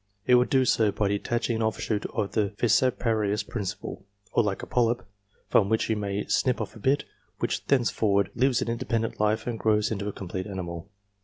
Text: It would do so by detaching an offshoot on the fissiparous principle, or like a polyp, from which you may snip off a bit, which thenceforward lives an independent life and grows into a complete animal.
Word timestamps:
It 0.25 0.33
would 0.33 0.49
do 0.49 0.65
so 0.65 0.91
by 0.91 1.09
detaching 1.09 1.57
an 1.57 1.61
offshoot 1.61 2.07
on 2.07 2.29
the 2.31 2.55
fissiparous 2.57 3.43
principle, 3.47 4.03
or 4.33 4.41
like 4.41 4.63
a 4.63 4.65
polyp, 4.65 5.03
from 5.47 5.69
which 5.69 5.91
you 5.91 5.95
may 5.95 6.25
snip 6.25 6.59
off 6.59 6.75
a 6.75 6.79
bit, 6.79 7.03
which 7.37 7.67
thenceforward 7.67 8.31
lives 8.33 8.63
an 8.63 8.67
independent 8.67 9.19
life 9.19 9.45
and 9.45 9.59
grows 9.59 9.91
into 9.91 10.07
a 10.07 10.11
complete 10.11 10.47
animal. 10.47 10.89